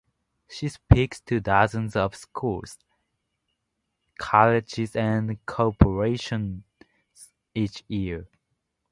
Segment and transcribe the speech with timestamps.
[0.49, 2.79] She speaks to dozens of schools,
[4.17, 6.63] colleges and corporations
[7.53, 8.27] each year.